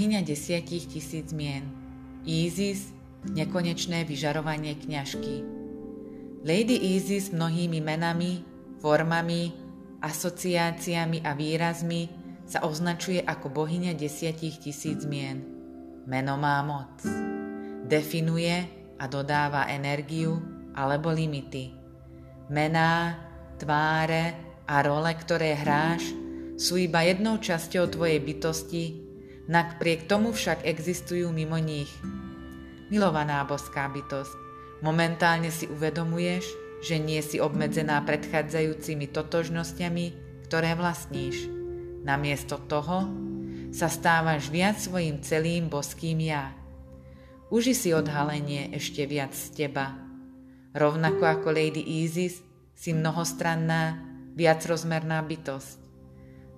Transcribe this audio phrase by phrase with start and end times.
[0.00, 1.60] bohyňa desiatich tisíc mien.
[2.24, 2.88] Isis,
[3.36, 5.44] nekonečné vyžarovanie kňažky.
[6.40, 8.40] Lady Isis mnohými menami,
[8.80, 9.52] formami,
[10.00, 12.08] asociáciami a výrazmi
[12.48, 15.44] sa označuje ako bohyňa desiatich tisíc mien.
[16.08, 17.04] Meno má moc.
[17.84, 18.56] Definuje
[18.96, 20.40] a dodáva energiu
[20.80, 21.76] alebo limity.
[22.48, 23.20] Mená,
[23.60, 26.08] tváre a role, ktoré hráš,
[26.56, 29.09] sú iba jednou časťou tvojej bytosti,
[29.46, 31.90] napriek tomu však existujú mimo nich.
[32.90, 34.34] Milovaná boská bytosť,
[34.82, 36.44] momentálne si uvedomuješ,
[36.80, 40.06] že nie si obmedzená predchádzajúcimi totožnosťami,
[40.48, 41.46] ktoré vlastníš.
[42.02, 43.06] Namiesto toho
[43.70, 46.50] sa stávaš viac svojim celým boským ja.
[47.52, 49.94] Uži si odhalenie ešte viac z teba.
[50.74, 52.40] Rovnako ako Lady Isis
[52.74, 54.00] si mnohostranná,
[54.38, 55.79] viacrozmerná bytosť.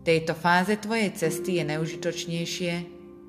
[0.03, 2.75] Tejto fáze tvojej cesty je neužitočnejšie,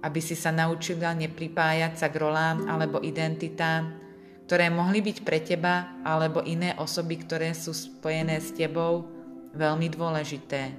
[0.02, 3.94] aby si sa naučila nepripájať sa k rolám alebo identitám,
[4.50, 9.06] ktoré mohli byť pre teba alebo iné osoby, ktoré sú spojené s tebou,
[9.54, 10.74] veľmi dôležité.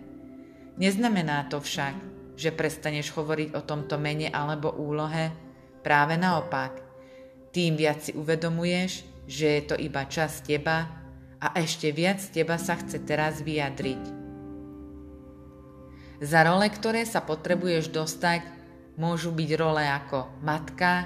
[0.82, 1.94] Neznamená to však,
[2.34, 5.30] že prestaneš hovoriť o tomto mene alebo úlohe,
[5.86, 6.82] práve naopak.
[7.54, 10.90] Tým viac si uvedomuješ, že je to iba čas teba
[11.38, 14.23] a ešte viac teba sa chce teraz vyjadriť.
[16.24, 18.40] Za role, ktoré sa potrebuješ dostať,
[18.96, 21.04] môžu byť role ako matka,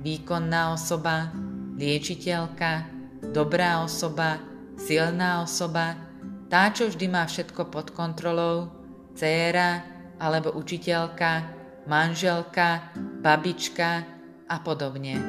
[0.00, 1.28] výkonná osoba,
[1.76, 2.88] liečiteľka,
[3.36, 4.40] dobrá osoba,
[4.80, 6.00] silná osoba,
[6.48, 8.72] tá, čo vždy má všetko pod kontrolou,
[9.12, 9.84] dcéra
[10.16, 11.52] alebo učiteľka,
[11.84, 14.08] manželka, babička
[14.48, 15.20] a podobne.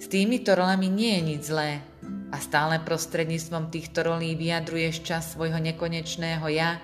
[0.00, 1.84] S týmito rolami nie je nič zlé
[2.32, 6.80] a stále prostredníctvom týchto rolí vyjadruješ čas svojho nekonečného ja,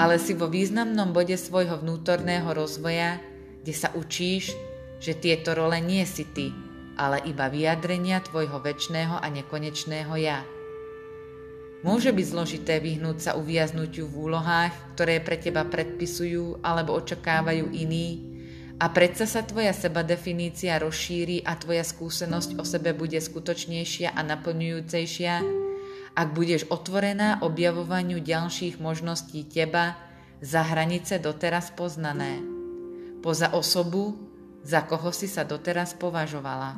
[0.00, 3.20] ale si vo významnom bode svojho vnútorného rozvoja,
[3.60, 4.56] kde sa učíš,
[4.96, 6.56] že tieto role nie si ty,
[6.96, 10.40] ale iba vyjadrenia tvojho väčšného a nekonečného ja.
[11.84, 18.24] Môže byť zložité vyhnúť sa uviaznutiu v úlohách, ktoré pre teba predpisujú alebo očakávajú iní
[18.80, 24.20] a predsa sa tvoja seba definícia rozšíri a tvoja skúsenosť o sebe bude skutočnejšia a
[24.24, 25.68] naplňujúcejšia,
[26.20, 29.96] ak budeš otvorená objavovaniu ďalších možností teba
[30.44, 32.44] za hranice doteraz poznané.
[33.24, 34.20] Poza osobu,
[34.60, 36.76] za koho si sa doteraz považovala.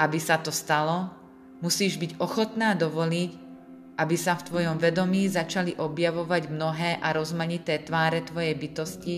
[0.00, 1.12] Aby sa to stalo,
[1.60, 3.30] musíš byť ochotná dovoliť,
[4.00, 9.16] aby sa v tvojom vedomí začali objavovať mnohé a rozmanité tváre tvojej bytosti,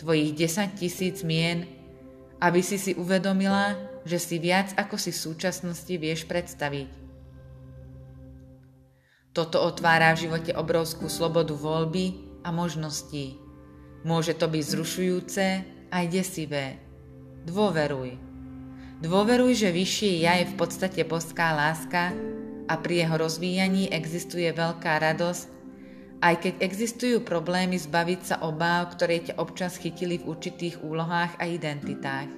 [0.00, 1.68] tvojich 10 tisíc mien,
[2.40, 3.76] aby si si uvedomila,
[4.08, 7.09] že si viac ako si v súčasnosti vieš predstaviť.
[9.30, 13.38] Toto otvára v živote obrovskú slobodu voľby a možností.
[14.02, 15.44] Môže to byť zrušujúce,
[15.90, 16.82] aj desivé.
[17.46, 18.18] Dôveruj.
[19.00, 22.10] Dôveruj, že vyššie ja je v podstate boská láska
[22.66, 25.46] a pri jeho rozvíjaní existuje veľká radosť,
[26.20, 31.48] aj keď existujú problémy zbaviť sa obáv, ktoré ťa občas chytili v určitých úlohách a
[31.48, 32.28] identitách.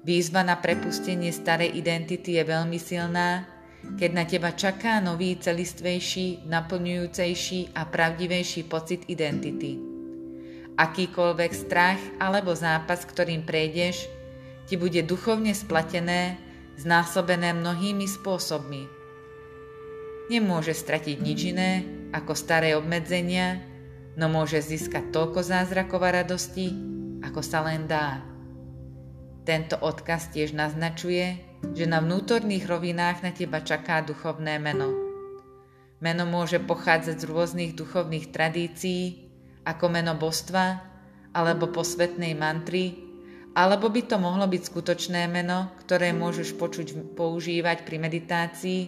[0.00, 3.44] Výzva na prepustenie starej identity je veľmi silná,
[3.80, 9.80] keď na teba čaká nový celistvejší, naplňujúcejší a pravdivejší pocit identity.
[10.76, 14.08] Akýkoľvek strach alebo zápas, ktorým prejdeš,
[14.64, 16.38] ti bude duchovne splatené,
[16.80, 18.88] znásobené mnohými spôsobmi.
[20.30, 23.60] Nemôže stratiť nič iné ako staré obmedzenia,
[24.14, 26.70] no môže získať toľko zázrakov a radosti,
[27.20, 28.22] ako sa len dá.
[29.44, 34.90] Tento odkaz tiež naznačuje, že na vnútorných rovinách na teba čaká duchovné meno.
[36.00, 39.30] Meno môže pochádzať z rôznych duchovných tradícií,
[39.68, 40.80] ako meno božstva
[41.36, 43.10] alebo posvetnej mantry,
[43.54, 48.80] alebo by to mohlo byť skutočné meno, ktoré môžeš počuť používať pri meditácii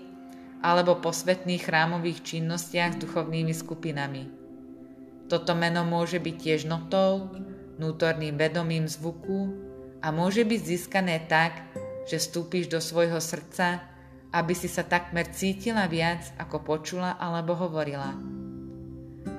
[0.62, 4.30] alebo posvetných chrámových činnostiach s duchovnými skupinami.
[5.26, 7.34] Toto meno môže byť tiež notou,
[7.78, 9.50] vnútorným vedomím zvuku
[9.98, 11.66] a môže byť získané tak,
[12.06, 13.82] že vstúpiš do svojho srdca,
[14.32, 18.16] aby si sa takmer cítila viac, ako počula alebo hovorila.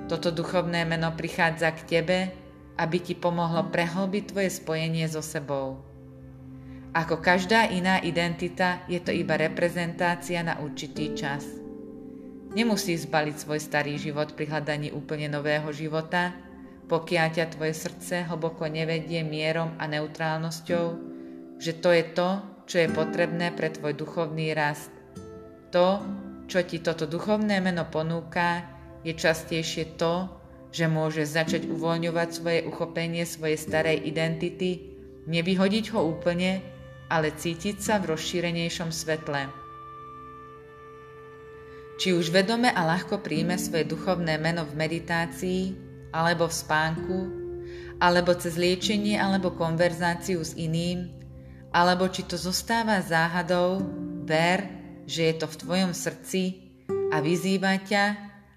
[0.06, 2.20] Toto duchovné meno prichádza k tebe,
[2.78, 5.82] aby ti pomohlo prehlbiť tvoje spojenie so sebou.
[6.94, 11.42] Ako každá iná identita, je to iba reprezentácia na určitý čas.
[12.54, 16.38] Nemusíš zbaliť svoj starý život pri hľadaní úplne nového života,
[16.86, 20.86] pokiaľ ťa tvoje srdce hlboko nevedie mierom a neutrálnosťou,
[21.58, 22.30] že to je to,
[22.68, 24.92] čo je potrebné pre tvoj duchovný rast.
[25.72, 26.00] To,
[26.48, 28.64] čo ti toto duchovné meno ponúka,
[29.04, 30.30] je častejšie to,
[30.74, 34.96] že môže začať uvoľňovať svoje uchopenie svojej starej identity,
[35.30, 36.64] nevyhodiť ho úplne,
[37.12, 39.46] ale cítiť sa v rozšírenejšom svetle.
[42.02, 45.62] Či už vedome a ľahko príjme svoje duchovné meno v meditácii,
[46.10, 47.20] alebo v spánku,
[48.02, 51.23] alebo cez liečenie alebo konverzáciu s iným,
[51.74, 53.82] alebo či to zostáva záhadou,
[54.24, 54.70] ver,
[55.10, 56.42] že je to v tvojom srdci
[57.10, 58.06] a vyzýva ťa,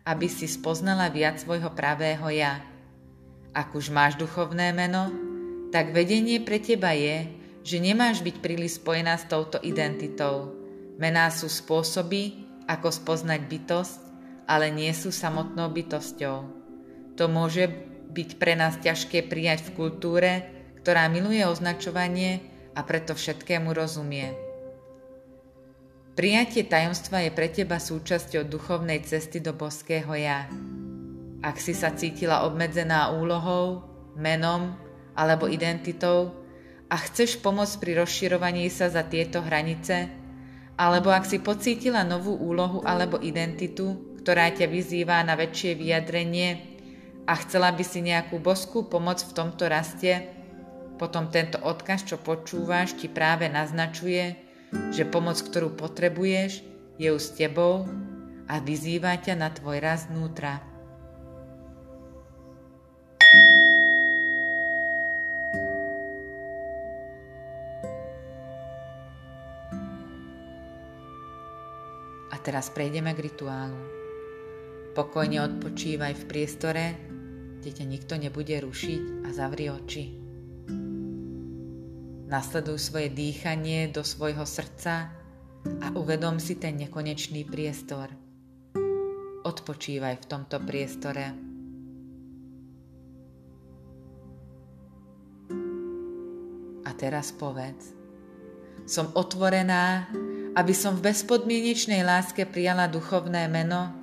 [0.06, 2.62] aby si spoznala viac svojho pravého ja.
[3.56, 5.10] Ak už máš duchovné meno,
[5.72, 7.26] tak vedenie pre teba je,
[7.66, 10.54] že nemáš byť príliš spojená s touto identitou.
[11.00, 14.00] Mená sú spôsoby, ako spoznať bytosť,
[14.46, 16.36] ale nie sú samotnou bytosťou.
[17.18, 17.66] To môže
[18.12, 20.32] byť pre nás ťažké prijať v kultúre,
[20.78, 24.37] ktorá miluje označovanie a preto všetkému rozumie.
[26.17, 30.49] Prijatie tajomstva je pre teba súčasťou duchovnej cesty do boského ja.
[31.40, 33.84] Ak si sa cítila obmedzená úlohou,
[34.17, 34.76] menom
[35.12, 36.32] alebo identitou
[36.88, 40.08] a chceš pomôcť pri rozširovaní sa za tieto hranice,
[40.76, 46.49] alebo ak si pocítila novú úlohu alebo identitu, ktorá ťa vyzýva na väčšie vyjadrenie
[47.28, 50.35] a chcela by si nejakú boskú pomoc v tomto raste,
[50.96, 54.37] potom tento odkaz, čo počúvaš, ti práve naznačuje,
[54.93, 56.64] že pomoc, ktorú potrebuješ,
[56.96, 57.84] je už s tebou
[58.48, 60.64] a vyzýva ťa na tvoj raz vnútra.
[72.32, 73.76] A teraz prejdeme k rituálu.
[74.96, 76.84] Pokojne odpočívaj v priestore,
[77.60, 80.25] kde ťa nikto nebude rušiť a zavri oči.
[82.26, 85.14] Nasleduj svoje dýchanie do svojho srdca
[85.78, 88.11] a uvedom si ten nekonečný priestor.
[89.46, 91.31] Odpočívaj v tomto priestore.
[96.82, 97.94] A teraz povedz.
[98.90, 100.11] Som otvorená,
[100.58, 103.94] aby som v bezpodmienečnej láske prijala duchovné meno,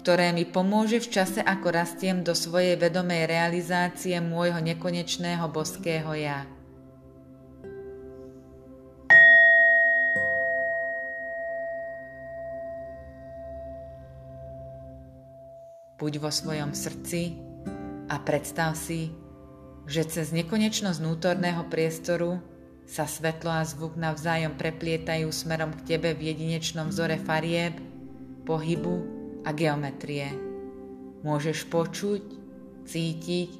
[0.00, 6.55] ktoré mi pomôže v čase, ako rastiem do svojej vedomej realizácie môjho nekonečného boského ja.
[15.96, 17.40] Buď vo svojom srdci
[18.12, 19.16] a predstav si,
[19.88, 22.36] že cez nekonečnosť vnútorného priestoru
[22.84, 27.80] sa svetlo a zvuk navzájom preplietajú smerom k tebe v jedinečnom vzore farieb,
[28.44, 28.96] pohybu
[29.48, 30.30] a geometrie.
[31.24, 32.22] Môžeš počuť,
[32.86, 33.50] cítiť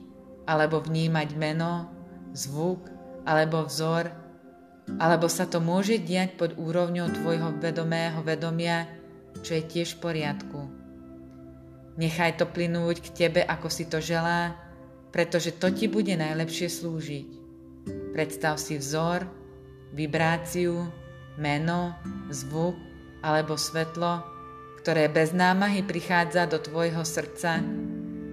[0.45, 1.91] alebo vnímať meno,
[2.37, 2.87] zvuk
[3.25, 4.13] alebo vzor,
[5.01, 8.87] alebo sa to môže diať pod úrovňou tvojho vedomého vedomia,
[9.43, 10.86] čo je tiež v poriadku.
[11.97, 14.53] Nechaj to plynúť k tebe, ako si to želá,
[15.17, 17.29] pretože to ti bude najlepšie slúžiť.
[18.13, 19.25] Predstav si vzor,
[19.97, 20.93] vibráciu,
[21.41, 21.97] meno,
[22.29, 22.77] zvuk
[23.25, 24.21] alebo svetlo,
[24.85, 27.65] ktoré bez námahy prichádza do tvojho srdca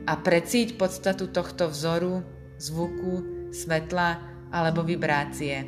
[0.03, 2.19] a precíť podstatu tohto vzoru,
[2.59, 4.19] zvuku, svetla
[4.51, 5.63] alebo vibrácie.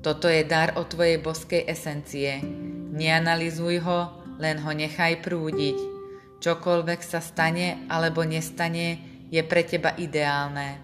[0.00, 2.40] Toto je dar od tvojej boskej esencie.
[2.96, 4.00] Neanalizuj ho,
[4.40, 5.99] len ho nechaj prúdiť.
[6.40, 10.80] Čokoľvek sa stane alebo nestane, je pre teba ideálne.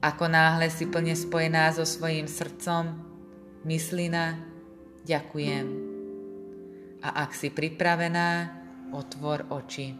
[0.00, 2.96] Ako náhle si plne spojená so svojím srdcom,
[3.68, 4.40] myslina,
[5.04, 5.66] ďakujem.
[7.04, 8.50] A ak si pripravená,
[8.96, 9.92] otvor oči.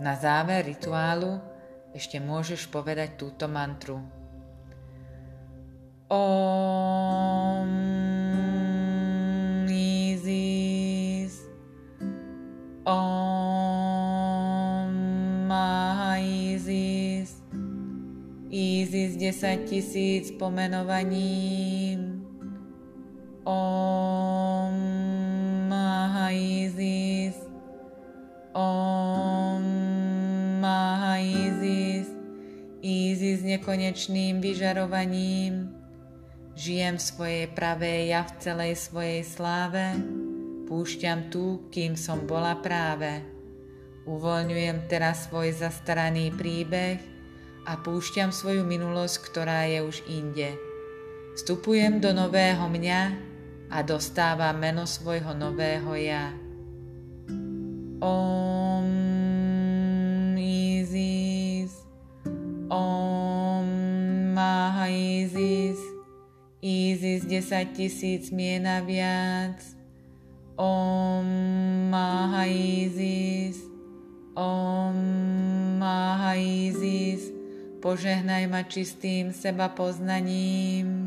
[0.00, 1.40] Na záver rituálu
[1.92, 4.19] ešte môžeš povedať túto mantru.
[6.10, 7.70] Om
[9.70, 11.38] Isis
[12.82, 13.30] Om
[15.46, 17.38] Maha Isis
[18.50, 22.26] Isis 10 tisíc pomenovaním.
[23.46, 24.74] Om
[25.70, 27.38] Maha Isis
[28.50, 29.62] Om
[30.58, 32.10] Maha Isis
[32.82, 35.79] Isis nekonečným vyžarovaním
[36.58, 39.94] Žijem svoje pravé ja v celej svojej sláve,
[40.66, 43.22] púšťam tu, kým som bola práve.
[44.06, 46.98] Uvoľňujem teraz svoj zastaraný príbeh
[47.68, 50.56] a púšťam svoju minulosť, ktorá je už inde.
[51.38, 53.00] Vstupujem do nového mňa
[53.70, 56.34] a dostávam meno svojho nového ja.
[58.02, 59.09] Om
[67.40, 69.56] 10 tisíc mien a viac.
[70.60, 71.24] Om
[71.88, 73.56] Maha Isis,
[74.36, 74.96] Om
[75.80, 77.32] Maha Isis,
[77.80, 80.99] požehnaj ma čistým seba poznaním.